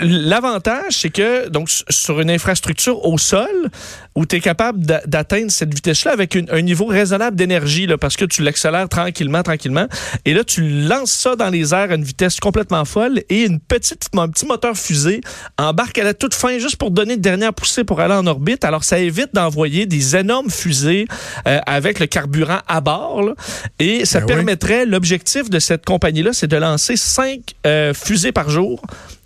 L'avantage, 0.00 0.92
c'est 1.00 1.10
que 1.10 1.48
donc 1.48 1.68
sur 1.88 2.20
une 2.20 2.30
infrastructure 2.30 3.04
au 3.04 3.18
sol, 3.18 3.70
où 4.14 4.24
tu 4.26 4.36
es 4.36 4.40
capable 4.40 4.80
d'a- 4.84 5.02
d'atteindre 5.06 5.50
cette 5.50 5.74
vitesse-là 5.74 6.12
avec 6.12 6.34
une- 6.34 6.48
un 6.50 6.62
niveau 6.62 6.86
raisonnable 6.86 7.36
d'énergie, 7.36 7.86
là, 7.86 7.98
parce 7.98 8.16
que 8.16 8.24
tu 8.24 8.42
l'accélères 8.42 8.88
tranquillement, 8.88 9.42
tranquillement, 9.42 9.86
et 10.24 10.32
là, 10.34 10.44
tu 10.44 10.68
lances 10.86 11.10
ça 11.12 11.36
dans 11.36 11.50
les 11.50 11.74
airs 11.74 11.90
à 11.90 11.94
une 11.94 12.04
vitesse 12.04 12.40
complètement 12.40 12.84
folle, 12.84 13.22
et 13.28 13.44
une 13.44 13.60
petite, 13.60 14.06
un 14.16 14.28
petit 14.28 14.46
moteur 14.46 14.76
fusée 14.76 15.20
embarque 15.58 15.98
à 15.98 16.04
la 16.04 16.14
toute 16.14 16.34
fin 16.34 16.58
juste 16.58 16.76
pour 16.76 16.90
donner 16.90 17.14
une 17.14 17.20
dernière 17.20 17.52
poussée 17.52 17.84
pour 17.84 18.00
aller 18.00 18.14
en 18.14 18.26
orbite. 18.26 18.64
Alors, 18.64 18.84
ça 18.84 18.98
évite 18.98 19.34
d'envoyer 19.34 19.86
des 19.86 20.16
énormes 20.16 20.50
fusées 20.50 21.06
euh, 21.46 21.58
avec 21.66 22.00
le 22.00 22.06
carburant 22.06 22.60
à 22.68 22.80
bord, 22.80 23.22
là, 23.22 23.34
et 23.78 24.04
ça 24.04 24.20
Ben 24.20 24.26
oui. 24.26 24.34
permettrait, 24.34 24.86
l'objectif 24.86 25.50
de 25.50 25.58
cette 25.58 25.84
compagnie-là, 25.84 26.32
c'est 26.32 26.46
de 26.46 26.56
lancer 26.56 26.96
cinq 26.96 27.40
euh, 27.66 27.94
fusées 27.94 28.32
par 28.32 28.50
jour. 28.50 28.82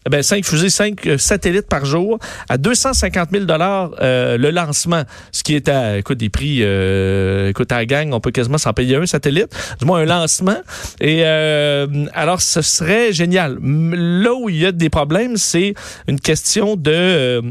Ben, 0.08 0.22
5 0.22 0.46
fusées, 0.46 0.70
5 0.70 1.18
satellites 1.18 1.68
par 1.68 1.84
jour 1.84 2.18
à 2.48 2.56
250 2.56 3.28
000 3.32 3.44
euh, 3.50 4.38
le 4.38 4.50
lancement, 4.50 5.02
ce 5.30 5.42
qui 5.42 5.54
est 5.54 5.68
à 5.68 5.98
écoute, 5.98 6.16
des 6.16 6.30
prix, 6.30 6.60
euh, 6.62 7.50
écoute, 7.50 7.70
à 7.70 7.76
la 7.76 7.84
gang, 7.86 8.12
on 8.14 8.20
peut 8.20 8.30
quasiment 8.30 8.56
s'en 8.56 8.72
payer 8.72 8.96
un 8.96 9.04
satellite, 9.04 9.54
du 9.78 9.84
moins 9.84 10.00
un 10.00 10.06
lancement. 10.06 10.56
Et 11.02 11.22
euh, 11.26 11.86
alors, 12.14 12.40
ce 12.40 12.62
serait 12.62 13.12
génial. 13.12 13.58
Là 13.62 14.32
où 14.32 14.48
il 14.48 14.56
y 14.56 14.64
a 14.64 14.72
des 14.72 14.88
problèmes, 14.88 15.36
c'est 15.36 15.74
une 16.08 16.18
question 16.18 16.76
de 16.76 16.90
euh, 16.90 17.42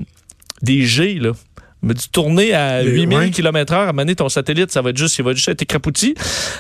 des 0.64 0.82
G, 0.86 1.20
là. 1.20 1.32
Me 1.82 1.94
dit 1.94 2.10
tourner 2.12 2.54
à 2.54 2.82
Les- 2.84 2.92
8000 2.92 3.18
ouais. 3.18 3.30
km 3.30 3.74
heure, 3.74 3.88
à 3.90 3.94
ton 4.16 4.28
satellite, 4.28 4.70
ça 4.72 4.82
va 4.82 4.90
être 4.90 4.98
juste, 4.98 5.18
il 5.18 5.24
va 5.24 5.34
juste 5.34 5.48
être 5.48 5.62
écrapouti. 5.62 6.14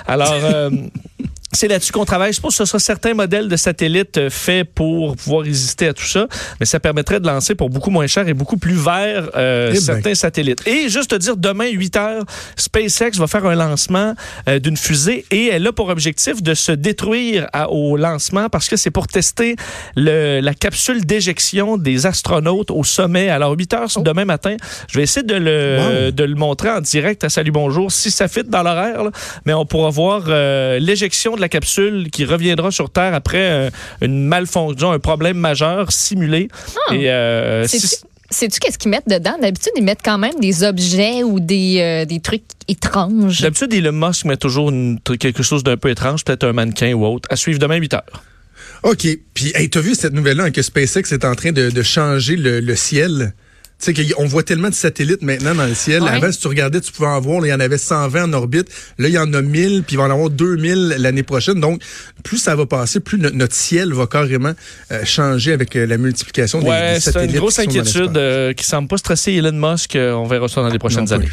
Alors, 0.07 0.33
euh, 0.43 0.69
c'est 1.51 1.67
là-dessus 1.67 1.91
qu'on 1.91 2.05
travaille. 2.05 2.31
Je 2.33 2.39
pense 2.41 2.53
que 2.53 2.57
ce 2.63 2.65
sera 2.65 2.79
certains 2.79 3.13
modèles 3.13 3.47
de 3.47 3.55
satellites 3.55 4.17
euh, 4.17 4.29
faits 4.29 4.69
pour 4.73 5.15
pouvoir 5.15 5.43
résister 5.43 5.87
à 5.87 5.93
tout 5.93 6.03
ça, 6.05 6.27
mais 6.59 6.65
ça 6.65 6.79
permettrait 6.79 7.19
de 7.19 7.25
lancer 7.27 7.55
pour 7.55 7.69
beaucoup 7.69 7.89
moins 7.89 8.07
cher 8.07 8.27
et 8.27 8.33
beaucoup 8.33 8.57
plus 8.57 8.75
vert 8.75 9.29
euh, 9.35 9.69
Eh 9.71 9.73
ben. 9.73 9.79
certains 9.81 10.15
satellites. 10.15 10.65
Et 10.67 10.89
juste 10.89 11.09
te 11.11 11.15
dire, 11.15 11.37
demain, 11.37 11.67
8 11.69 11.95
heures, 11.97 12.23
SpaceX 12.55 13.17
va 13.17 13.27
faire 13.27 13.45
un 13.45 13.55
lancement 13.55 14.13
euh, 14.47 14.59
d'une 14.59 14.77
fusée 14.77 15.25
et 15.31 15.47
elle 15.47 15.65
a 15.65 15.73
pour 15.73 15.89
objectif 15.89 16.43
de 16.43 16.53
se 16.53 16.71
détruire 16.71 17.47
à- 17.53 17.69
au 17.69 17.97
lancement 17.97 18.49
parce 18.49 18.67
que 18.69 18.75
c'est 18.77 18.91
pour 18.91 19.07
tester 19.07 19.55
le- 19.95 20.39
la 20.41 20.53
capsule 20.53 21.05
d'éjection 21.05 21.77
des 21.77 22.05
astronautes 22.05 22.69
au 22.71 22.83
sommet. 22.83 23.29
Alors, 23.29 23.53
8 23.57 23.73
heures 23.73 23.89
Oh. 23.95 24.01
demain 24.01 24.25
matin, 24.25 24.55
je 24.87 24.97
vais 24.97 25.03
essayer 25.03 25.25
de 25.25 25.33
le, 25.35 26.05
Wow. 26.05 26.11
de 26.11 26.23
le 26.23 26.35
montrer 26.35 26.69
en 26.69 26.81
direct 26.81 27.23
à 27.23 27.29
Salut 27.29 27.51
Bonjour 27.51 27.91
si 27.91 28.11
ça 28.11 28.27
fit 28.27 28.43
dans 28.43 28.61
l'horaire, 28.61 29.01
mais 29.45 29.53
on 29.53 29.65
pourra 29.65 29.89
voir 29.89 30.23
l'éjection 30.79 31.35
de 31.39 31.41
la 31.41 31.49
capsule 31.49 32.09
qui 32.11 32.25
reviendra 32.25 32.69
sur 32.71 32.89
Terre 32.91 33.13
après 33.13 33.37
euh, 33.51 33.69
une 34.01 34.25
malfonction, 34.27 34.91
un 34.91 34.99
problème 34.99 35.37
majeur 35.37 35.91
simulé. 35.91 36.47
Ah. 36.89 36.93
Et 36.95 37.09
euh, 37.09 37.65
Sais-tu 38.31 38.59
qu'est-ce 38.59 38.77
qu'ils 38.77 38.91
mettent 38.91 39.07
dedans? 39.09 39.35
D'habitude, 39.41 39.71
ils 39.75 39.83
mettent 39.83 40.03
quand 40.05 40.19
même 40.19 40.39
des 40.39 40.63
objets 40.63 41.23
ou 41.23 41.39
des, 41.39 41.77
euh, 41.79 42.05
des 42.05 42.19
trucs 42.19 42.43
étranges. 42.67 43.41
D'habitude, 43.41 43.73
Elon 43.73 43.91
Musk 43.91 44.25
met 44.25 44.37
toujours 44.37 44.69
une- 44.69 44.99
quelque 45.19 45.41
chose 45.41 45.63
d'un 45.63 45.77
peu 45.77 45.89
étrange, 45.89 46.23
peut-être 46.23 46.43
un 46.43 46.53
mannequin 46.53 46.93
ou 46.93 47.05
autre. 47.05 47.27
À 47.31 47.35
suivre 47.35 47.57
demain 47.57 47.77
8 47.77 47.95
heures. 47.95 48.23
OK. 48.83 49.07
Puis, 49.33 49.51
hey, 49.55 49.67
t'as 49.69 49.79
vu 49.81 49.95
cette 49.95 50.13
nouvelle-là 50.13 50.43
hein, 50.45 50.51
que 50.51 50.61
SpaceX 50.61 51.11
est 51.11 51.25
en 51.25 51.33
train 51.33 51.51
de, 51.51 51.71
de 51.71 51.81
changer 51.81 52.35
le, 52.35 52.59
le 52.59 52.75
ciel? 52.75 53.33
Tu 53.81 53.93
sais 53.95 54.13
qu'on 54.13 54.25
voit 54.25 54.43
tellement 54.43 54.67
de 54.69 54.73
satellites 54.73 55.21
maintenant 55.21 55.55
dans 55.55 55.65
le 55.65 55.73
ciel. 55.73 56.01
Ouais. 56.03 56.09
Avant, 56.09 56.29
si 56.33 56.39
tu 56.39 56.47
regardais, 56.49 56.81
tu 56.81 56.91
pouvais 56.91 57.07
en 57.07 57.21
voir. 57.21 57.39
là, 57.39 57.47
il 57.47 57.49
y 57.51 57.53
en 57.53 57.61
avait 57.61 57.77
120 57.77 58.25
en 58.25 58.33
orbite. 58.33 58.67
Là, 58.97 59.07
il 59.07 59.13
y 59.13 59.17
en 59.17 59.33
a 59.33 59.41
1000, 59.41 59.83
puis 59.83 59.95
il 59.95 59.97
va 59.97 60.03
en 60.03 60.11
avoir 60.11 60.29
2000 60.29 60.95
l'année 60.97 61.23
prochaine. 61.23 61.61
Donc, 61.61 61.81
plus 62.21 62.39
ça 62.39 62.57
va 62.57 62.65
passer, 62.65 62.99
plus 62.99 63.17
no- 63.17 63.29
notre 63.31 63.55
ciel 63.55 63.93
va 63.93 64.05
carrément 64.05 64.51
euh, 64.91 65.05
changer 65.05 65.53
avec 65.53 65.77
euh, 65.77 65.85
la 65.85 65.97
multiplication 65.97 66.59
des, 66.59 66.67
Ouais, 66.67 66.95
des 66.95 66.99
c'est 66.99 67.11
satellites. 67.13 67.31
une 67.35 67.39
grosse 67.39 67.59
inquiétude 67.59 68.17
euh, 68.17 68.51
qui 68.51 68.65
semble 68.65 68.89
pas 68.89 68.97
stresser 68.97 69.31
Elon 69.31 69.53
Musk. 69.53 69.95
Euh, 69.95 70.11
on 70.11 70.27
verra 70.27 70.49
ça 70.49 70.59
dans 70.61 70.67
les 70.67 70.77
prochaines 70.79 71.05
Non, 71.05 71.13
années. 71.13 71.29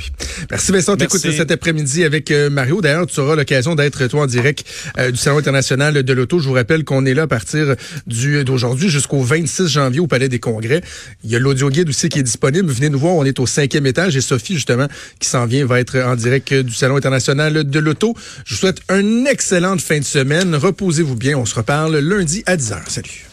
Merci 0.48 0.70
Vincent. 0.70 0.96
T'écoutes 0.96 1.20
cet 1.20 1.50
après-midi 1.50 2.04
avec 2.04 2.30
Mario. 2.52 2.80
D'ailleurs, 2.80 3.06
tu 3.08 3.18
auras 3.18 3.34
l'occasion 3.34 3.74
d'être 3.74 4.06
toi 4.06 4.22
en 4.22 4.26
direct 4.26 4.64
du 5.10 5.16
Salon 5.16 5.38
international 5.38 6.00
de 6.04 6.12
l'auto. 6.12 6.38
Je 6.38 6.46
vous 6.46 6.54
rappelle 6.54 6.84
qu'on 6.84 7.04
est 7.06 7.14
là 7.14 7.22
à 7.22 7.26
partir 7.26 7.74
d'aujourd'hui 8.06 8.88
jusqu'au 8.88 9.20
26 9.22 9.66
janvier 9.66 9.98
au 10.00 10.06
Palais 10.06 10.28
des 10.28 10.38
Congrès. 10.38 10.80
Il 11.24 11.30
y 11.30 11.34
a 11.34 11.40
l'audio 11.40 11.70
guide 11.70 11.88
aussi 11.88 12.08
qui 12.08 12.20
est 12.20 12.22
disponible. 12.22 12.35
Venez 12.42 12.88
nous 12.90 12.98
voir. 12.98 13.14
On 13.14 13.24
est 13.24 13.38
au 13.38 13.46
cinquième 13.46 13.86
étage 13.86 14.16
et 14.16 14.20
Sophie 14.20 14.54
justement 14.54 14.88
qui 15.18 15.28
s'en 15.28 15.46
vient 15.46 15.64
va 15.66 15.80
être 15.80 15.98
en 15.98 16.16
direct 16.16 16.52
euh, 16.52 16.62
du 16.62 16.74
Salon 16.74 16.96
international 16.96 17.64
de 17.64 17.78
l'auto. 17.78 18.14
Je 18.44 18.54
vous 18.54 18.60
souhaite 18.60 18.80
une 18.90 19.26
excellente 19.26 19.80
fin 19.80 19.98
de 19.98 20.04
semaine. 20.04 20.54
Reposez-vous 20.54 21.16
bien. 21.16 21.36
On 21.36 21.46
se 21.46 21.54
reparle 21.54 21.98
lundi 21.98 22.42
à 22.46 22.56
10h. 22.56 22.78
Salut. 22.88 23.26